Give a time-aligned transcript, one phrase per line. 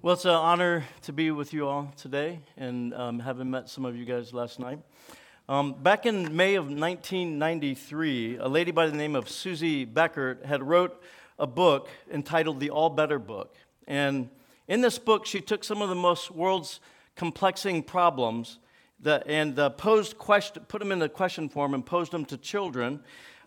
[0.00, 3.84] Well, it's an honor to be with you all today and um, having met some
[3.84, 4.78] of you guys last night.
[5.48, 10.62] Um, back in May of 1993, a lady by the name of Susie Becker had
[10.62, 11.02] wrote
[11.36, 13.56] a book entitled The All Better Book.
[13.88, 14.30] And
[14.68, 16.78] in this book, she took some of the most world's
[17.16, 18.60] complexing problems
[19.00, 22.36] that, and uh, posed question, put them in a question form and posed them to
[22.36, 23.00] children.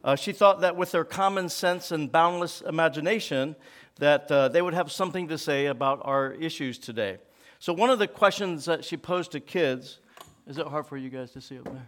[0.04, 3.55] Uh, she thought that with their common sense and boundless imagination,
[3.99, 7.17] that uh, they would have something to say about our issues today.
[7.59, 9.99] So one of the questions that she posed to kids,
[10.48, 11.88] is it hard for you guys to see up there?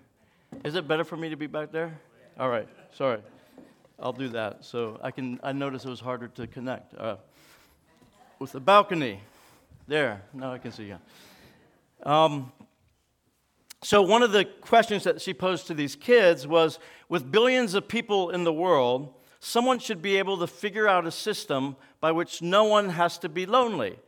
[0.63, 1.99] Is it better for me to be back there?
[2.39, 3.19] All right, sorry.
[3.99, 4.63] I'll do that.
[4.66, 5.39] So I can.
[5.41, 7.16] I noticed it was harder to connect uh,
[8.38, 9.19] with the balcony.
[9.88, 10.97] There, now I can see you.
[12.03, 12.52] Um,
[13.83, 16.79] so, one of the questions that she posed to these kids was
[17.09, 21.11] with billions of people in the world, someone should be able to figure out a
[21.11, 23.99] system by which no one has to be lonely.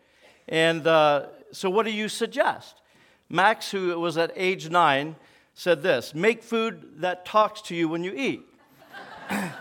[0.47, 2.81] And uh, so, what do you suggest?
[3.27, 5.17] Max, who was at age nine,
[5.55, 8.43] said this Make food that talks to you when you eat.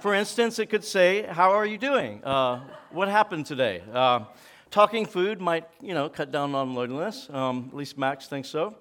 [0.00, 2.22] For instance, it could say, How are you doing?
[2.22, 2.60] Uh,
[2.90, 3.82] what happened today?
[3.90, 4.24] Uh,
[4.70, 7.30] talking food might, you know, cut down on loneliness.
[7.30, 8.76] Um, at least Max thinks so.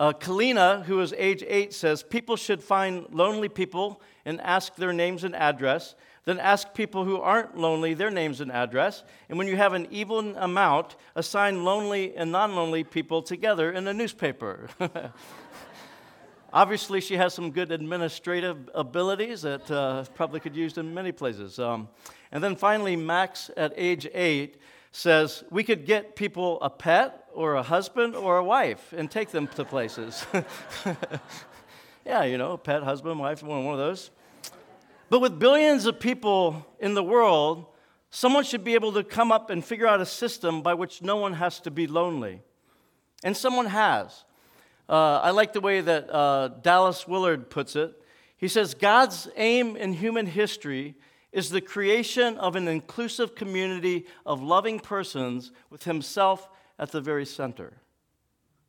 [0.00, 4.94] Uh, Kalina, who is age eight, says people should find lonely people and ask their
[4.94, 5.94] names and address.
[6.24, 9.04] Then ask people who aren't lonely their names and address.
[9.28, 13.86] And when you have an even amount, assign lonely and non lonely people together in
[13.86, 14.70] a newspaper.
[16.52, 21.58] Obviously, she has some good administrative abilities that uh, probably could use in many places.
[21.58, 21.88] Um,
[22.32, 24.56] and then finally, Max at age eight
[24.92, 29.30] says we could get people a pet or a husband or a wife and take
[29.30, 30.24] them to places.
[32.04, 34.10] yeah, you know, pet, husband, wife, one of those.
[35.08, 37.66] But with billions of people in the world,
[38.10, 41.16] someone should be able to come up and figure out a system by which no
[41.16, 42.42] one has to be lonely.
[43.22, 44.24] And someone has.
[44.88, 47.94] Uh, I like the way that uh, Dallas Willard puts it.
[48.36, 50.96] He says, God's aim in human history
[51.32, 56.48] is the creation of an inclusive community of loving persons with Himself
[56.78, 57.74] at the very center.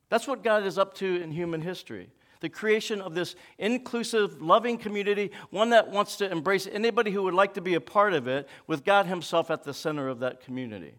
[0.10, 2.10] That's what God is up to in human history.
[2.42, 7.34] The creation of this inclusive, loving community, one that wants to embrace anybody who would
[7.34, 10.42] like to be a part of it, with God Himself at the center of that
[10.42, 10.96] community.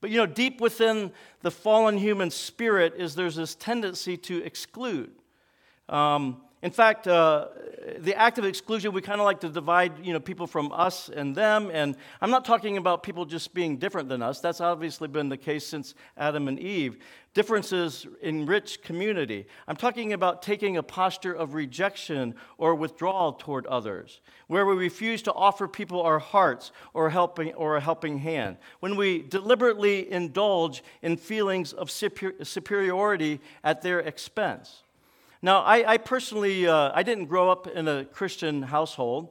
[0.00, 1.12] But you know, deep within
[1.42, 5.10] the fallen human spirit is there's this tendency to exclude.
[5.88, 7.46] Um, in fact, uh,
[7.98, 11.08] the act of exclusion, we kind of like to divide you know, people from us
[11.08, 11.70] and them.
[11.72, 14.40] And I'm not talking about people just being different than us.
[14.40, 16.98] That's obviously been the case since Adam and Eve.
[17.32, 19.46] Differences enrich community.
[19.68, 25.22] I'm talking about taking a posture of rejection or withdrawal toward others, where we refuse
[25.22, 28.56] to offer people our hearts or, helping, or a helping hand.
[28.80, 34.82] When we deliberately indulge in feelings of superiority at their expense.
[35.40, 39.28] Now, I, I personally, uh, I didn't grow up in a Christian household.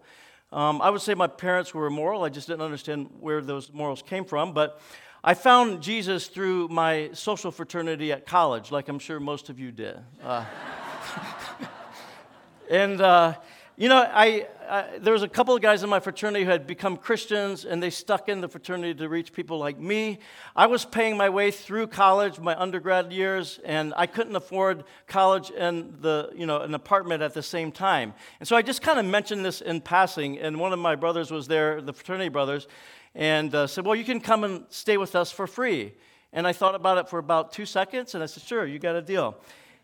[0.53, 2.23] Um, I would say my parents were moral.
[2.23, 4.53] I just didn't understand where those morals came from.
[4.53, 4.79] But
[5.21, 9.73] I found Jesus through my social fraternity at college, like I'm sure most of you
[9.73, 9.97] did.
[10.23, 10.45] Uh,
[12.69, 13.33] and, uh,
[13.79, 16.65] you know, I, I, there was a couple of guys in my fraternity who had
[16.65, 20.17] become Christians, and they stuck in the fraternity to reach people like me.
[20.55, 25.51] I was paying my way through college, my undergrad years, and I couldn't afford college
[25.55, 28.15] and the, you know, an apartment at the same time.
[28.39, 31.29] And so I just kind of mentioned this in passing, and one of my brothers
[31.29, 32.67] was there, the fraternity brothers,
[33.13, 35.93] and uh, said, "Well, you can come and stay with us for free."
[36.33, 38.95] And I thought about it for about two seconds, and I said, "Sure, you got
[38.95, 39.37] a deal."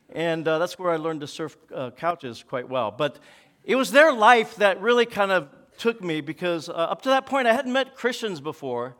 [0.09, 2.91] And uh, that's where I learned to surf uh, couches quite well.
[2.91, 3.19] But
[3.63, 7.25] it was their life that really kind of took me because uh, up to that
[7.25, 8.95] point I hadn't met Christians before,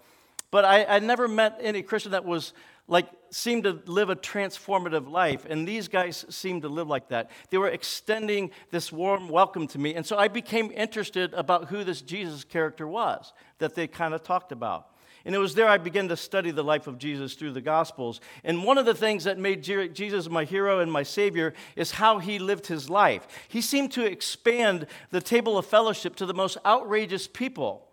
[0.52, 2.54] but I, I never met any Christian that was
[2.88, 7.32] like seemed to live a transformative life and these guys seemed to live like that.
[7.50, 11.84] They were extending this warm welcome to me and so i became interested about who
[11.84, 14.88] this jesus character was that they kind of talked about
[15.26, 18.20] and it was there I began to study the life of Jesus through the Gospels.
[18.44, 22.20] And one of the things that made Jesus my hero and my Savior is how
[22.20, 23.26] he lived his life.
[23.48, 27.88] He seemed to expand the table of fellowship to the most outrageous people,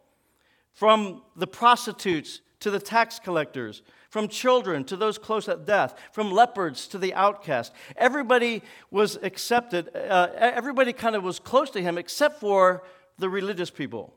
[0.73, 6.33] from the prostitutes to the tax collectors, from children to those close at death, from
[6.33, 7.73] lepers to the outcast.
[7.97, 12.83] Everybody was accepted, uh, everybody kind of was close to him except for
[13.19, 14.15] the religious people.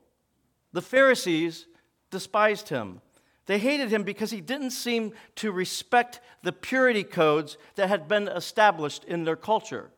[0.72, 1.66] The Pharisees
[2.14, 3.00] despised him.
[3.46, 8.28] They hated him because he didn't seem to respect the purity codes that had been
[8.28, 9.90] established in their culture.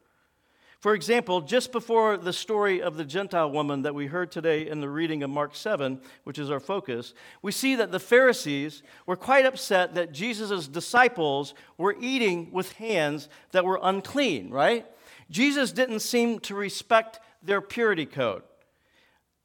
[0.80, 4.80] For example, just before the story of the Gentile woman that we heard today in
[4.80, 9.16] the reading of Mark 7, which is our focus, we see that the Pharisees were
[9.16, 14.86] quite upset that Jesus' disciples were eating with hands that were unclean, right?
[15.30, 18.42] Jesus didn't seem to respect their purity code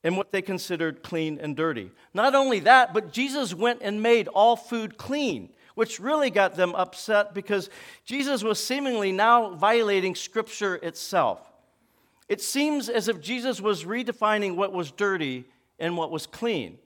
[0.03, 1.92] and what they considered clean and dirty.
[2.13, 6.74] Not only that, but Jesus went and made all food clean, which really got them
[6.75, 7.69] upset because
[8.06, 11.39] Jesus was seemingly now violating Scripture itself.
[12.27, 15.45] It seems as if Jesus was redefining what was dirty
[15.80, 16.77] and what was clean.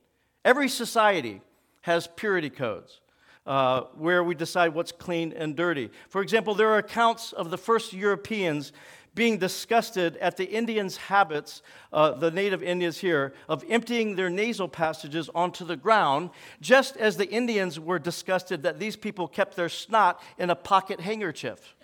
[0.44, 1.41] Every society
[1.81, 3.00] has purity codes.
[3.47, 5.91] Uh, where we decide what's clean and dirty.
[6.09, 8.73] For example, there are accounts of the first Europeans
[9.15, 11.62] being disgusted at the Indians' habits,
[11.94, 16.29] uh, the native Indians here, of emptying their nasal passages onto the ground,
[16.62, 21.00] just as the Indians were disgusted that these people kept their snot in a pocket
[21.00, 21.75] handkerchief.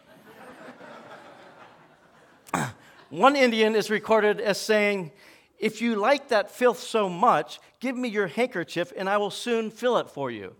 [3.09, 5.11] One Indian is recorded as saying,
[5.57, 9.71] If you like that filth so much, give me your handkerchief and I will soon
[9.71, 10.55] fill it for you.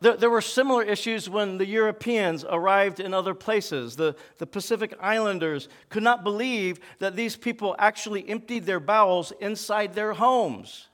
[0.00, 3.96] There, there, were similar issues when the Europeans arrived in other places.
[3.96, 9.94] The, the Pacific Islanders could not believe that these people actually emptied their bowels inside
[9.94, 10.86] their homes,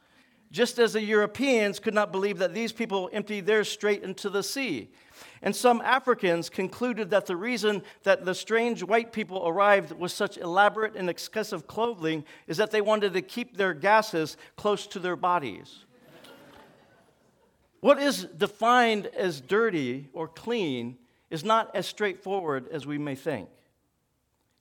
[0.51, 4.43] just as the Europeans could not believe that these people emptied theirs straight into the
[4.43, 4.89] sea.
[5.43, 10.39] And some Africans concluded that the reason that the strange white people arrived with such
[10.39, 15.17] elaborate and excessive clothing is that they wanted to keep their gases close to their
[15.17, 15.85] bodies.
[17.85, 20.97] What is defined as dirty or clean
[21.29, 23.51] is not as straightforward as we may think.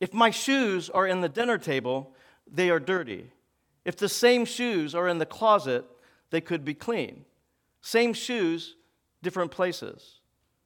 [0.01, 2.13] If my shoes are in the dinner table,
[2.51, 3.31] they are dirty.
[3.85, 5.85] If the same shoes are in the closet,
[6.31, 7.23] they could be clean.
[7.79, 8.75] Same shoes,
[9.21, 10.19] different places.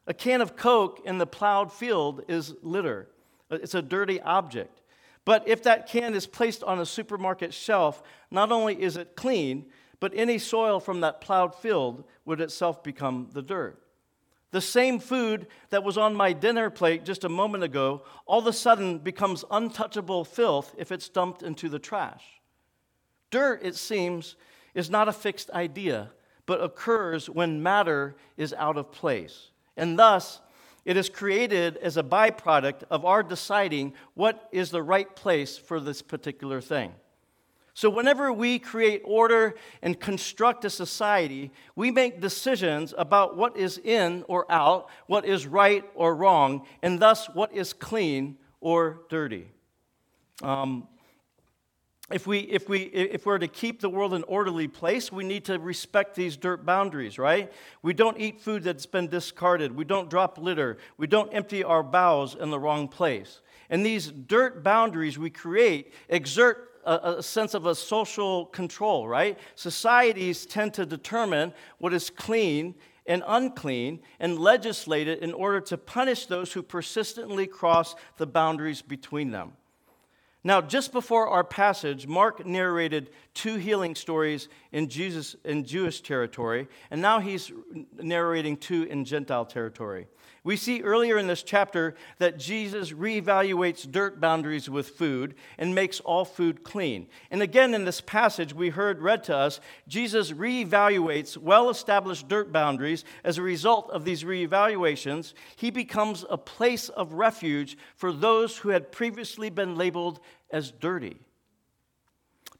[0.07, 3.07] A can of Coke in the plowed field is litter,
[3.51, 4.81] it's a dirty object.
[5.25, 8.01] But if that can is placed on a supermarket shelf,
[8.31, 9.67] not only is it clean,
[9.99, 13.81] but any soil from that plowed field would itself become the dirt.
[14.51, 18.47] The same food that was on my dinner plate just a moment ago all of
[18.47, 22.23] a sudden becomes untouchable filth if it's dumped into the trash.
[23.29, 24.35] Dirt, it seems,
[24.73, 26.11] is not a fixed idea,
[26.45, 29.51] but occurs when matter is out of place.
[29.75, 30.39] And thus,
[30.85, 35.81] it is created as a byproduct of our deciding what is the right place for
[35.81, 36.93] this particular thing.
[37.77, 39.53] So, whenever we create order
[39.83, 45.45] and construct a society, we make decisions about what is in or out, what is
[45.45, 49.45] right or wrong, and thus what is clean or dirty.
[50.41, 50.87] Um,
[52.09, 55.45] if, we, if, we, if we're to keep the world an orderly place, we need
[55.45, 57.53] to respect these dirt boundaries, right?
[57.83, 59.71] We don't eat food that's been discarded.
[59.75, 60.79] We don't drop litter.
[60.97, 63.41] We don't empty our bowels in the wrong place.
[63.69, 69.37] And these dirt boundaries we create exert a, a sense of a social control, right?
[69.55, 72.75] Societies tend to determine what is clean
[73.05, 78.81] and unclean and legislate it in order to punish those who persistently cross the boundaries
[78.81, 79.53] between them.
[80.43, 86.67] Now, just before our passage, Mark narrated two healing stories in Jesus in Jewish territory,
[86.89, 87.51] and now he's
[87.93, 90.07] narrating two in Gentile territory.
[90.47, 95.99] We see earlier in this chapter that Jesus reevaluates dirt boundaries with food and makes
[95.99, 97.07] all food clean.
[97.29, 99.59] And again, in this passage we heard read to us,
[99.89, 103.03] Jesus reevaluates well established dirt boundaries.
[103.25, 108.69] As a result of these reevaluations, he becomes a place of refuge for those who
[108.69, 111.17] had previously been labeled as dirty.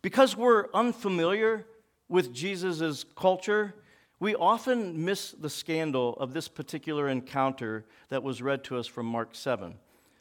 [0.02, 1.66] Because we're unfamiliar
[2.10, 3.74] with Jesus' culture,
[4.20, 9.06] we often miss the scandal of this particular encounter that was read to us from
[9.06, 9.76] Mark 7.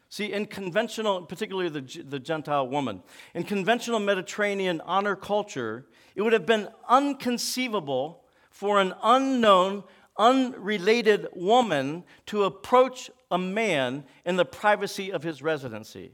[0.08, 3.02] See, in conventional, particularly the, the Gentile woman,
[3.34, 9.84] in conventional Mediterranean honor culture, it would have been unconceivable for an unknown,
[10.16, 16.12] unrelated woman to approach a man in the privacy of his residency.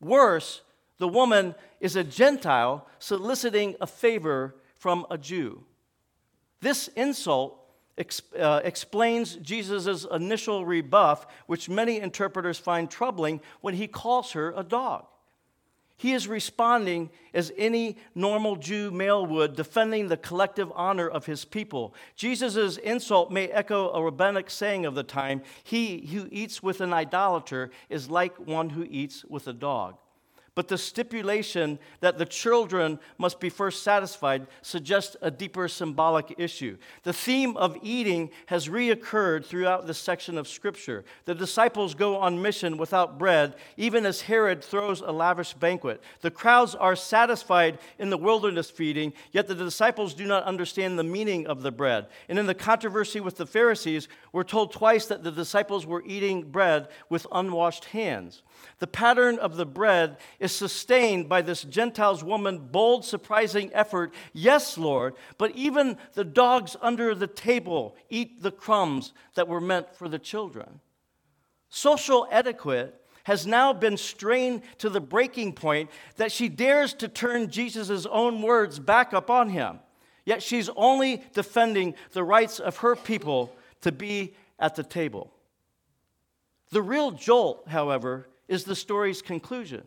[0.00, 0.62] Worse,
[1.00, 5.64] the woman is a Gentile soliciting a favor from a Jew.
[6.60, 7.58] This insult
[8.38, 14.62] uh, explains Jesus' initial rebuff, which many interpreters find troubling when he calls her a
[14.62, 15.06] dog.
[15.96, 21.46] He is responding as any normal Jew male would, defending the collective honor of his
[21.46, 21.94] people.
[22.14, 26.92] Jesus' insult may echo a rabbinic saying of the time He who eats with an
[26.92, 29.96] idolater is like one who eats with a dog.
[30.54, 36.76] But the stipulation that the children must be first satisfied suggests a deeper symbolic issue.
[37.02, 41.04] The theme of eating has reoccurred throughout this section of Scripture.
[41.24, 46.02] The disciples go on mission without bread, even as Herod throws a lavish banquet.
[46.20, 51.04] The crowds are satisfied in the wilderness feeding, yet the disciples do not understand the
[51.04, 52.06] meaning of the bread.
[52.28, 56.50] And in the controversy with the Pharisees, we're told twice that the disciples were eating
[56.50, 58.42] bread with unwashed hands.
[58.78, 64.12] The pattern of the bread is sustained by this Gentiles woman bold, surprising effort.
[64.32, 69.94] Yes, Lord, but even the dogs under the table eat the crumbs that were meant
[69.94, 70.80] for the children.
[71.68, 77.50] Social etiquette has now been strained to the breaking point that she dares to turn
[77.50, 79.78] Jesus' own words back upon him.
[80.24, 85.32] Yet she's only defending the rights of her people to be at the table.
[86.70, 89.84] The real jolt, however, is the story's conclusion.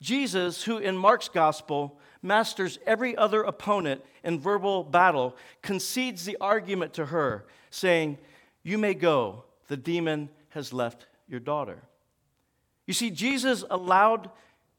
[0.00, 6.94] Jesus, who in Mark's gospel masters every other opponent in verbal battle, concedes the argument
[6.94, 8.18] to her, saying,
[8.62, 11.82] You may go, the demon has left your daughter.
[12.86, 14.30] You see, Jesus allowed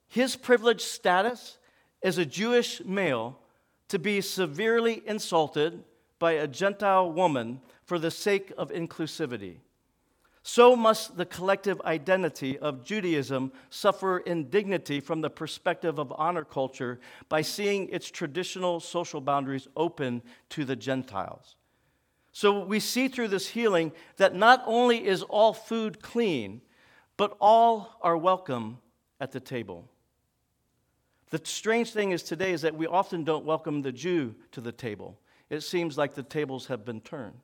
[0.08, 1.58] his privileged status
[2.04, 3.40] as a Jewish male
[3.90, 5.84] to be severely insulted
[6.20, 9.58] by a Gentile woman for the sake of inclusivity
[10.48, 17.02] so must the collective identity of Judaism suffer indignity from the perspective of honor culture
[17.28, 21.58] by seeing its traditional social boundaries open to the Gentiles.
[22.32, 26.62] So we see through this healing that not only is all food clean,
[27.18, 28.78] but all are welcome
[29.20, 29.90] at the table.
[31.30, 34.72] The strange thing is today is that we often don't welcome the Jew to the
[34.72, 35.20] table.
[35.50, 37.42] It seems like the tables have been turned.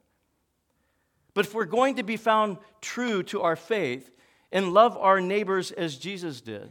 [1.33, 4.11] But if we're going to be found true to our faith
[4.51, 6.69] and love our neighbors as Jesus did,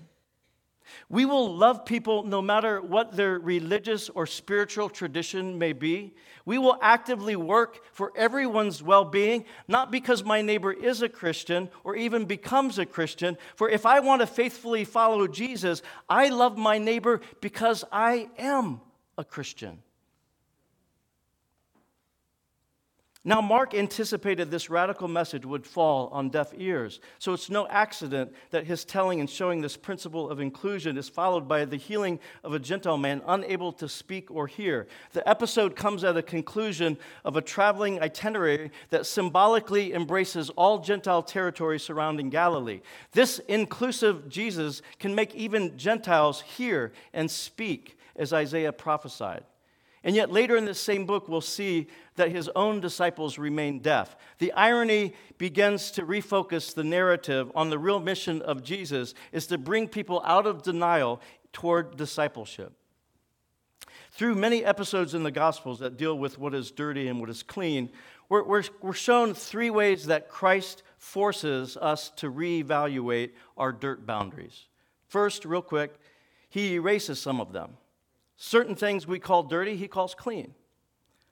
[1.09, 6.15] we will love people no matter what their religious or spiritual tradition may be.
[6.45, 11.71] We will actively work for everyone's well being, not because my neighbor is a Christian
[11.85, 13.39] or even becomes a Christian.
[13.55, 18.81] For if I want to faithfully follow Jesus, I love my neighbor because I am
[19.17, 19.79] a Christian.
[23.25, 26.99] Now, Mark anticipated this radical message would fall on deaf ears.
[27.21, 31.47] So it's no accident that his telling and showing this principle of inclusion is followed
[31.47, 34.89] by the healing of a Gentile man unable to speak or hear.
[35.13, 41.23] The episode comes at a conclusion of a traveling itinerary that symbolically embraces all Gentile
[41.23, 42.81] territory surrounding Galilee.
[43.13, 49.45] This inclusive Jesus can make even Gentiles hear and speak, as Isaiah prophesied.
[50.05, 54.17] And yet, later in this same book, we'll see that his own disciples remain deaf.
[54.39, 59.59] The irony begins to refocus the narrative on the real mission of Jesus is to
[59.59, 61.21] bring people out of denial
[61.53, 62.73] toward discipleship.
[64.11, 67.43] Through many episodes in the Gospels that deal with what is dirty and what is
[67.43, 67.91] clean,
[68.29, 74.67] we're, we're, we're shown three ways that Christ forces us to reevaluate our dirt boundaries.
[75.09, 75.95] First, real quick,
[76.49, 77.77] he erases some of them.
[78.45, 80.53] Certain things we call dirty, he calls clean.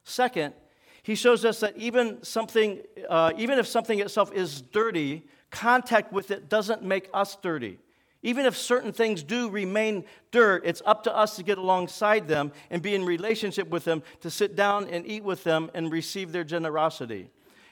[0.05, 0.55] Second,
[1.03, 6.31] he shows us that even something, uh, even if something itself is dirty, contact with
[6.31, 7.81] it doesn't make us dirty.
[8.23, 12.53] Even if certain things do remain dirt, it's up to us to get alongside them
[12.71, 16.31] and be in relationship with them, to sit down and eat with them and receive
[16.31, 17.29] their generosity.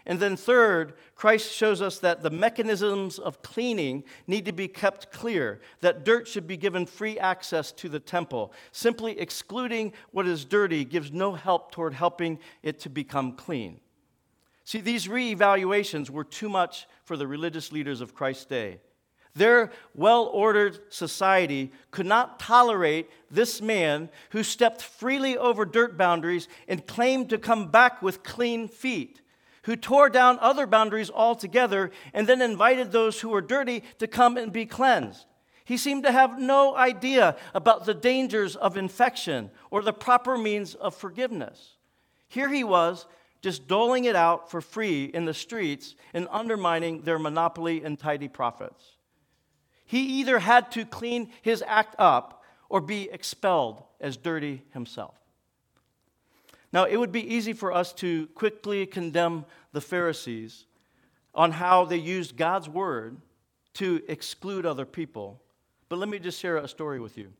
[0.08, 5.12] And then, third, Christ shows us that the mechanisms of cleaning need to be kept
[5.12, 8.54] clear, that dirt should be given free access to the temple.
[8.72, 13.80] Simply excluding what is dirty gives no help toward helping it to become clean.
[14.64, 18.80] See, these reevaluations were too much for the religious leaders of Christ's day.
[19.34, 26.48] Their well ordered society could not tolerate this man who stepped freely over dirt boundaries
[26.66, 29.20] and claimed to come back with clean feet
[29.68, 34.38] who tore down other boundaries altogether and then invited those who were dirty to come
[34.38, 35.26] and be cleansed.
[35.62, 40.74] He seemed to have no idea about the dangers of infection or the proper means
[40.74, 41.76] of forgiveness.
[42.28, 43.04] Here he was,
[43.42, 48.28] just doling it out for free in the streets and undermining their monopoly and tidy
[48.28, 48.96] profits.
[49.84, 55.27] He either had to clean his act up or be expelled as dirty himself.
[56.72, 60.66] Now, it would be easy for us to quickly condemn the Pharisees
[61.34, 63.16] on how they used God's word
[63.74, 65.40] to exclude other people.
[65.88, 67.32] But let me just share a story with you.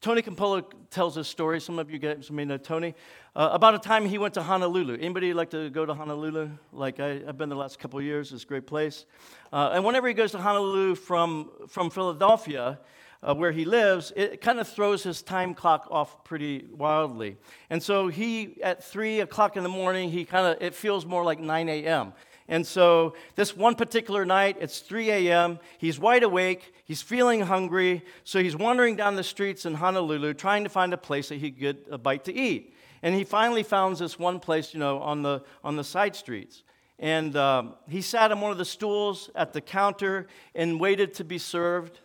[0.00, 1.60] Tony Campolo tells this story.
[1.60, 2.94] Some of you guys may know Tony.
[3.36, 4.94] Uh, about a time he went to Honolulu.
[4.94, 6.50] Anybody like to go to Honolulu?
[6.72, 8.32] Like I, have been the last couple years.
[8.32, 9.04] It's a great place.
[9.52, 12.78] Uh, and whenever he goes to Honolulu from, from Philadelphia,
[13.22, 17.36] uh, where he lives, it kind of throws his time clock off pretty wildly.
[17.68, 21.22] And so he, at 3 o'clock in the morning, he kind of, it feels more
[21.22, 22.12] like 9 a.m.
[22.48, 28.02] And so this one particular night, it's 3 a.m., he's wide awake, he's feeling hungry,
[28.24, 31.50] so he's wandering down the streets in Honolulu trying to find a place that he
[31.50, 32.74] could get a bite to eat.
[33.02, 36.64] And he finally found this one place, you know, on the, on the side streets.
[36.98, 41.24] And um, he sat on one of the stools at the counter and waited to
[41.24, 42.00] be served.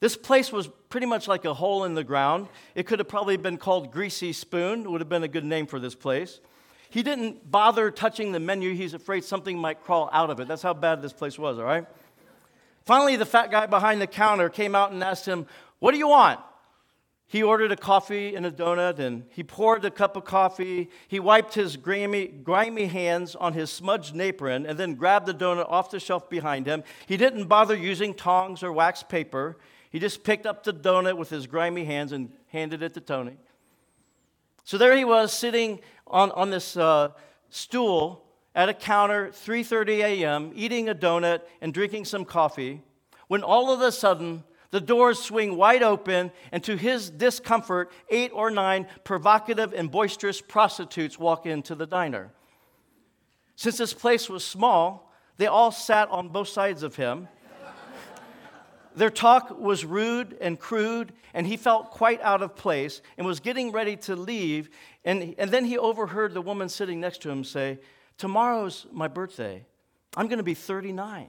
[0.00, 2.48] This place was pretty much like a hole in the ground.
[2.74, 5.66] It could have probably been called Greasy Spoon, it would have been a good name
[5.66, 6.40] for this place.
[6.88, 8.74] He didn't bother touching the menu.
[8.74, 10.48] He's afraid something might crawl out of it.
[10.48, 11.86] That's how bad this place was, all right?
[12.84, 15.46] Finally, the fat guy behind the counter came out and asked him,
[15.78, 16.40] What do you want?
[17.28, 20.90] He ordered a coffee and a donut, and he poured a cup of coffee.
[21.06, 25.70] He wiped his grimy, grimy hands on his smudged apron and then grabbed the donut
[25.70, 26.82] off the shelf behind him.
[27.06, 29.58] He didn't bother using tongs or wax paper.
[29.90, 33.36] He just picked up the donut with his grimy hands and handed it to Tony.
[34.64, 37.10] So there he was sitting on, on this uh,
[37.50, 42.82] stool at a counter, 3:30 a.m., eating a donut and drinking some coffee,
[43.26, 48.30] when all of a sudden the doors swing wide open, and to his discomfort, eight
[48.32, 52.30] or nine provocative and boisterous prostitutes walk into the diner.
[53.56, 57.26] Since this place was small, they all sat on both sides of him
[58.94, 63.40] their talk was rude and crude, and he felt quite out of place and was
[63.40, 64.70] getting ready to leave.
[65.04, 67.78] And, and then he overheard the woman sitting next to him say,
[68.18, 69.64] Tomorrow's my birthday.
[70.16, 71.28] I'm going to be 39.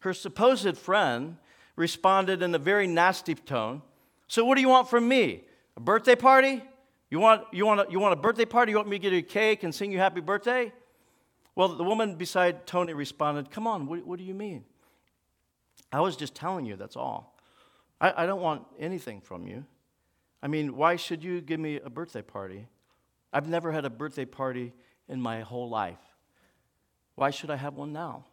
[0.00, 1.38] Her supposed friend
[1.76, 3.82] responded in a very nasty tone
[4.28, 5.44] So, what do you want from me?
[5.76, 6.62] A birthday party?
[7.10, 8.72] You want, you, want a, you want a birthday party?
[8.72, 10.72] You want me to get you a cake and sing you happy birthday?
[11.54, 14.64] Well, the woman beside Tony responded, Come on, what, what do you mean?
[15.92, 17.36] I was just telling you, that's all.
[18.00, 19.64] I, I don't want anything from you.
[20.42, 22.66] I mean, why should you give me a birthday party?
[23.32, 24.72] I've never had a birthday party
[25.08, 26.00] in my whole life.
[27.14, 28.24] Why should I have one now?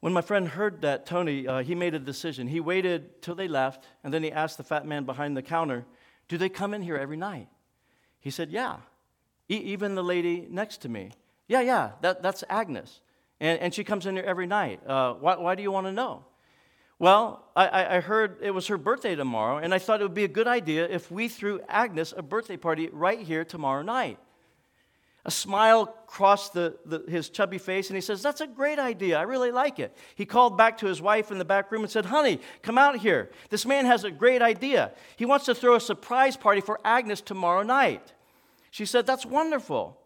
[0.00, 2.46] When my friend heard that, Tony, uh, he made a decision.
[2.46, 5.84] He waited till they left, and then he asked the fat man behind the counter,
[6.28, 7.48] Do they come in here every night?
[8.20, 8.76] He said, Yeah.
[9.48, 11.10] E- even the lady next to me.
[11.48, 13.00] Yeah, yeah, that, that's Agnes.
[13.40, 14.80] And, and she comes in here every night.
[14.86, 16.24] Uh, why, why do you want to know?
[16.98, 20.24] Well, I, I heard it was her birthday tomorrow, and I thought it would be
[20.24, 24.18] a good idea if we threw Agnes a birthday party right here tomorrow night.
[25.24, 29.18] A smile crossed the, the, his chubby face, and he says, That's a great idea.
[29.18, 29.94] I really like it.
[30.16, 32.96] He called back to his wife in the back room and said, Honey, come out
[32.96, 33.30] here.
[33.50, 34.92] This man has a great idea.
[35.16, 38.14] He wants to throw a surprise party for Agnes tomorrow night.
[38.70, 39.97] She said, That's wonderful.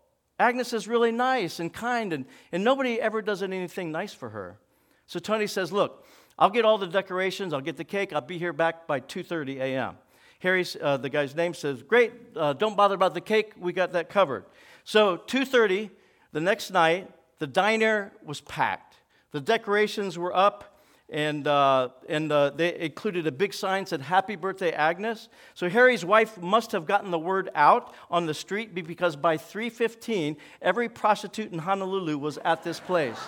[0.43, 4.59] Agnes is really nice and kind, and, and nobody ever does anything nice for her.
[5.07, 6.05] So Tony says, Look,
[6.37, 9.59] I'll get all the decorations, I'll get the cake, I'll be here back by 2.30
[9.59, 9.95] a.m.
[10.41, 13.93] Harry, uh, the guy's name, says, Great, uh, don't bother about the cake, we got
[13.93, 14.45] that covered.
[14.83, 15.91] So 2.30,
[16.33, 18.97] the next night, the diner was packed.
[19.31, 20.72] The decorations were up,
[21.13, 25.29] and, uh, and uh, they included a big sign said happy birthday agnes.
[25.55, 30.37] So harry's wife must have gotten the word out on the street because by 3.15
[30.63, 33.19] every prostitute in honolulu was at this place.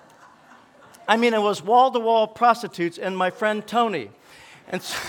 [1.06, 4.10] I mean it was wall-to-wall prostitutes and my friend tony.
[4.68, 4.98] And so,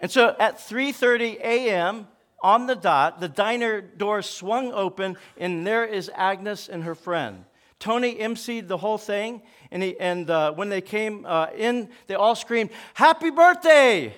[0.00, 2.06] and so at 3.30 a.m
[2.40, 7.44] on the dot the diner door swung open and there is agnes and her friend
[7.78, 12.14] Tony emceed the whole thing, and, he, and uh, when they came uh, in, they
[12.14, 14.14] all screamed, Happy birthday!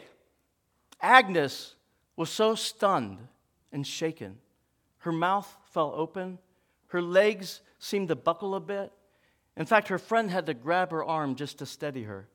[1.01, 1.75] Agnes
[2.17, 3.19] was so stunned
[3.73, 4.39] and shaken.
[4.99, 6.39] Her mouth fell open,
[6.89, 8.93] her legs seemed to buckle a bit.
[9.57, 12.29] In fact, her friend had to grab her arm just to steady her.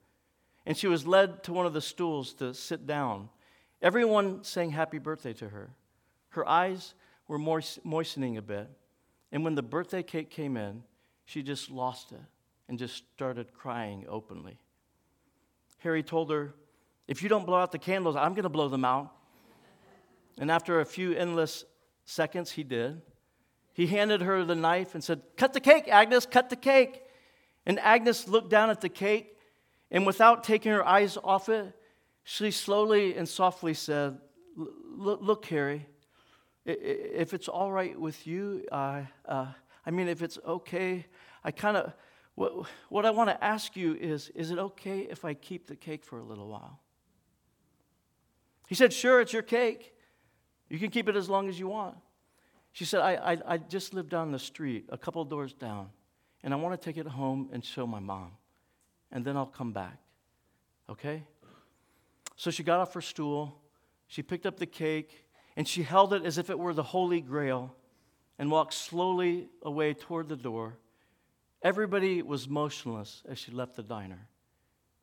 [0.65, 3.29] And she was led to one of the stools to sit down.
[3.81, 5.71] Everyone sang happy birthday to her.
[6.29, 6.93] Her eyes
[7.27, 8.69] were moistening a bit.
[9.31, 10.83] And when the birthday cake came in,
[11.25, 12.21] she just lost it
[12.67, 14.57] and just started crying openly.
[15.79, 16.53] Harry told her,
[17.07, 19.11] If you don't blow out the candles, I'm going to blow them out.
[20.39, 21.65] And after a few endless
[22.05, 23.01] seconds, he did.
[23.73, 27.01] He handed her the knife and said, Cut the cake, Agnes, cut the cake.
[27.65, 29.37] And Agnes looked down at the cake,
[29.89, 31.73] and without taking her eyes off it,
[32.23, 34.17] she slowly and softly said,
[34.55, 35.87] Look, Harry,
[36.65, 39.47] if it's all right with you, uh, uh,
[39.85, 41.05] I mean, if it's okay,
[41.43, 41.93] I kind of,
[42.35, 45.75] what, what I want to ask you is is it okay if I keep the
[45.75, 46.79] cake for a little while?
[48.67, 49.93] He said, Sure, it's your cake.
[50.69, 51.95] You can keep it as long as you want.
[52.71, 55.89] She said, I, I, I just live down the street, a couple doors down,
[56.43, 58.31] and I want to take it home and show my mom.
[59.11, 59.99] and then I'll come back.
[60.89, 61.23] Okay?
[62.35, 63.61] So she got off her stool,
[64.07, 67.21] she picked up the cake, and she held it as if it were the Holy
[67.21, 67.75] Grail
[68.39, 70.77] and walked slowly away toward the door.
[71.61, 74.27] Everybody was motionless as she left the diner.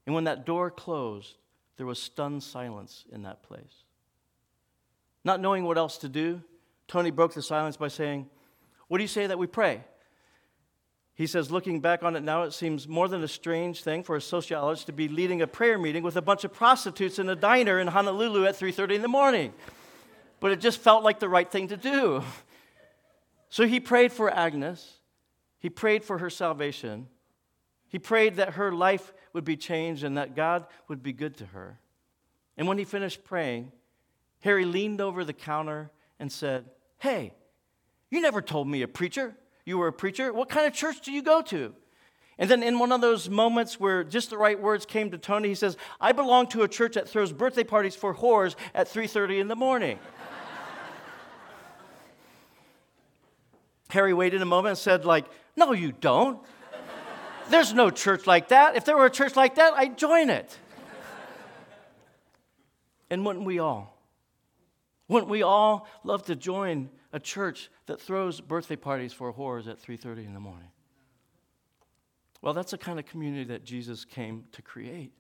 [0.07, 1.37] And when that door closed,
[1.77, 3.85] there was stunned silence in that place.
[5.25, 6.43] Not knowing what else to do,
[6.89, 8.29] Tony broke the silence by saying,
[8.89, 9.85] What do you say that we pray?
[11.21, 14.17] He says, looking back on it now, it seems more than a strange thing for
[14.17, 17.37] a sociologist to be leading a prayer meeting with a bunch of prostitutes in a
[17.37, 19.53] diner in Honolulu at 3:30 in the morning.
[20.41, 22.23] But it just felt like the right thing to do.
[23.51, 24.99] So he prayed for Agnes.
[25.59, 27.09] He prayed for her salvation.
[27.89, 31.47] He prayed that her life would be changed and that God would be good to
[31.47, 31.79] her.
[32.57, 33.73] And when he finished praying,
[34.41, 36.67] Harry leaned over the counter and said,
[36.99, 37.35] Hey,
[38.11, 39.35] you never told me a preacher.
[39.65, 40.33] You were a preacher.
[40.33, 41.75] What kind of church do you go to?
[42.39, 45.49] And then in one of those moments where just the right words came to Tony,
[45.49, 49.41] he says, I belong to a church that throws birthday parties for whores at 3:30
[49.41, 49.99] in the morning.
[53.93, 55.27] Harry waited a moment and said, like,
[55.57, 56.41] no, you don't.
[57.49, 58.77] There's no church like that.
[58.77, 60.57] If there were a church like that, I'd join it.
[63.11, 63.99] and wouldn't we all?
[65.09, 69.83] Wouldn't we all love to join a church that throws birthday parties for whores at
[69.83, 70.71] 3:30 in the morning?
[72.41, 75.13] Well, that's the kind of community that Jesus came to create.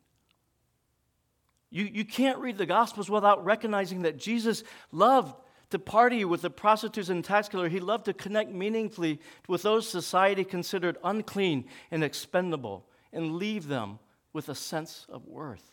[1.70, 5.34] You, you can't read the Gospels without recognizing that Jesus loved
[5.70, 7.68] to party with the prostitutes and tax killer.
[7.68, 13.98] He loved to connect meaningfully with those society considered unclean and expendable and leave them
[14.32, 15.72] with a sense of worth.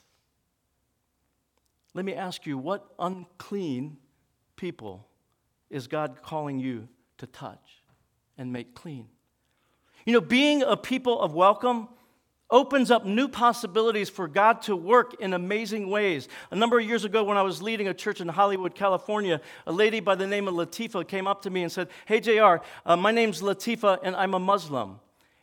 [1.93, 3.97] Let me ask you what unclean
[4.55, 5.07] people
[5.69, 7.83] is God calling you to touch
[8.37, 9.07] and make clean?
[10.05, 11.89] You know, being a people of welcome
[12.49, 16.27] opens up new possibilities for God to work in amazing ways.
[16.51, 19.71] A number of years ago, when I was leading a church in Hollywood, California, a
[19.71, 22.95] lady by the name of Latifa came up to me and said, Hey, JR, uh,
[22.95, 24.99] my name's Latifa and I'm a Muslim.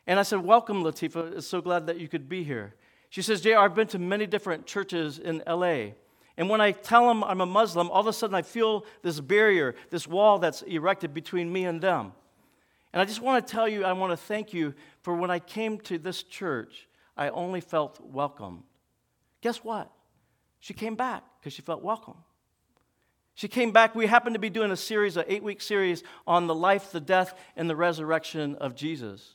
[0.07, 1.37] And I said, Welcome, Latifa.
[1.37, 2.75] It's so glad that you could be here.
[3.11, 5.93] She says, JR, I've been to many different churches in LA.
[6.37, 9.21] And when I tell them I'm a Muslim, all of a sudden I feel this
[9.21, 12.13] barrier, this wall that's erected between me and them.
[12.93, 15.39] And I just want to tell you, I want to thank you for when I
[15.39, 18.65] came to this church, I only felt welcome.
[19.41, 19.91] Guess what?
[20.61, 22.17] She came back because she felt welcome.
[23.35, 23.95] She came back.
[23.95, 27.01] We happened to be doing a series, an eight week series on the life, the
[27.01, 29.35] death, and the resurrection of Jesus.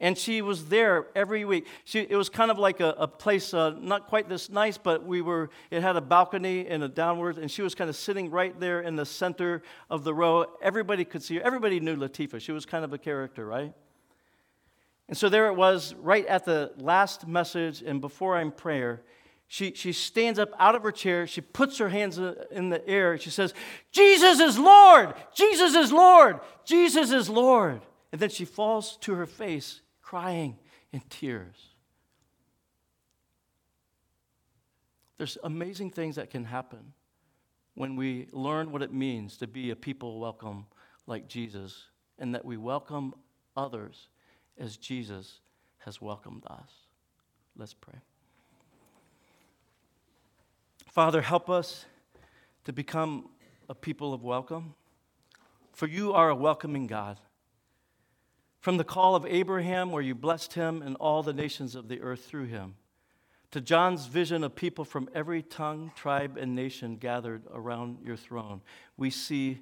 [0.00, 1.66] And she was there every week.
[1.84, 5.04] She, it was kind of like a, a place, uh, not quite this nice, but
[5.04, 8.30] we were, it had a balcony and a downward, and she was kind of sitting
[8.30, 10.46] right there in the center of the row.
[10.62, 11.42] Everybody could see her.
[11.42, 12.40] Everybody knew Latifa.
[12.40, 13.72] She was kind of a character, right?
[15.08, 19.02] And so there it was, right at the last message and before I'm prayer.
[19.46, 21.26] She, she stands up out of her chair.
[21.26, 23.16] She puts her hands uh, in the air.
[23.16, 23.54] She says,
[23.90, 25.14] Jesus is Lord!
[25.34, 26.40] Jesus is Lord!
[26.66, 27.80] Jesus is Lord!
[28.12, 30.58] And then she falls to her face, crying
[30.92, 31.56] in tears.
[35.16, 36.92] There's amazing things that can happen
[37.74, 40.66] when we learn what it means to be a people welcome
[41.06, 41.86] like Jesus
[42.18, 43.14] and that we welcome
[43.56, 44.08] others
[44.58, 45.40] as Jesus
[45.78, 46.70] has welcomed us.
[47.56, 47.98] Let's pray.
[50.90, 51.86] Father, help us
[52.64, 53.28] to become
[53.68, 54.74] a people of welcome,
[55.72, 57.18] for you are a welcoming God.
[58.60, 62.00] From the call of Abraham, where you blessed him and all the nations of the
[62.00, 62.74] earth through him,
[63.50, 68.60] to John's vision of people from every tongue, tribe, and nation gathered around your throne,
[68.96, 69.60] we see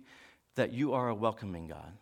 [0.56, 1.92] that you are a welcoming God.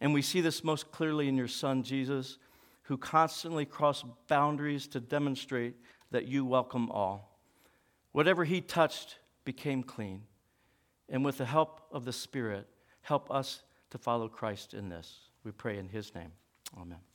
[0.00, 2.38] And we see this most clearly in your son, Jesus,
[2.82, 5.74] who constantly crossed boundaries to demonstrate
[6.10, 7.38] that you welcome all.
[8.12, 10.22] Whatever he touched became clean.
[11.08, 12.66] And with the help of the Spirit,
[13.02, 15.18] help us to follow Christ in this.
[15.44, 16.32] We pray in his name.
[16.80, 17.09] Amen.